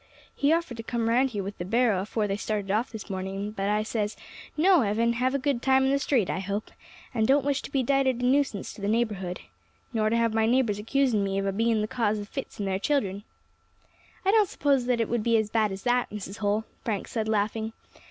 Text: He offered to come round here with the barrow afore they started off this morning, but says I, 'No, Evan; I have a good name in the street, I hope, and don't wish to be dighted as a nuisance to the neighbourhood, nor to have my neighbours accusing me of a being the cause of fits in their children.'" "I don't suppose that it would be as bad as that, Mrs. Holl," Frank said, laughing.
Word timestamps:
He 0.35 0.51
offered 0.51 0.77
to 0.77 0.81
come 0.81 1.07
round 1.09 1.29
here 1.29 1.43
with 1.43 1.59
the 1.59 1.63
barrow 1.63 2.01
afore 2.01 2.27
they 2.27 2.35
started 2.35 2.71
off 2.71 2.91
this 2.91 3.07
morning, 3.07 3.51
but 3.51 3.83
says 3.85 4.17
I, 4.19 4.23
'No, 4.63 4.81
Evan; 4.81 5.09
I 5.13 5.17
have 5.17 5.35
a 5.35 5.37
good 5.37 5.63
name 5.67 5.83
in 5.83 5.91
the 5.91 5.99
street, 5.99 6.27
I 6.27 6.39
hope, 6.39 6.71
and 7.13 7.27
don't 7.27 7.45
wish 7.45 7.61
to 7.61 7.71
be 7.71 7.83
dighted 7.83 8.15
as 8.15 8.23
a 8.23 8.25
nuisance 8.25 8.73
to 8.73 8.81
the 8.81 8.87
neighbourhood, 8.87 9.41
nor 9.93 10.09
to 10.09 10.17
have 10.17 10.33
my 10.33 10.47
neighbours 10.47 10.79
accusing 10.79 11.23
me 11.23 11.37
of 11.37 11.45
a 11.45 11.51
being 11.51 11.81
the 11.81 11.87
cause 11.87 12.17
of 12.17 12.29
fits 12.29 12.59
in 12.59 12.65
their 12.65 12.79
children.'" 12.79 13.25
"I 14.25 14.31
don't 14.31 14.49
suppose 14.49 14.87
that 14.87 14.99
it 15.01 15.07
would 15.07 15.21
be 15.21 15.37
as 15.37 15.51
bad 15.51 15.71
as 15.71 15.83
that, 15.83 16.09
Mrs. 16.09 16.37
Holl," 16.37 16.65
Frank 16.83 17.07
said, 17.07 17.27
laughing. 17.27 17.71